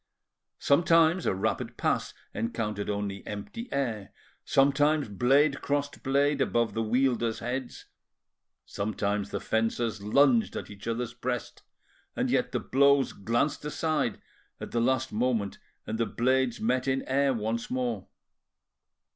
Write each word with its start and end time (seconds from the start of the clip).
Sometimes 0.57 1.27
a 1.27 1.35
rapid 1.35 1.77
pass 1.77 2.15
encountered 2.33 2.89
only 2.89 3.21
empty 3.27 3.71
air; 3.71 4.09
sometimes 4.43 5.07
blade 5.07 5.61
crossed 5.61 6.01
blade 6.01 6.41
above 6.41 6.73
the 6.73 6.81
wielders' 6.81 7.37
heads; 7.37 7.85
sometimes 8.65 9.29
the 9.29 9.39
fencers 9.39 10.01
lunged 10.01 10.55
at 10.55 10.71
each 10.71 10.87
other's 10.87 11.13
breast, 11.13 11.61
and 12.15 12.31
yet 12.31 12.51
the 12.51 12.59
blows 12.59 13.13
glanced 13.13 13.63
aside 13.63 14.19
at 14.59 14.71
the 14.71 14.81
last 14.81 15.13
moment 15.13 15.59
and 15.85 15.99
the 15.99 16.07
blades 16.07 16.59
met 16.59 16.87
in 16.87 17.03
air 17.03 17.31
once 17.31 17.69
more. 17.69 18.07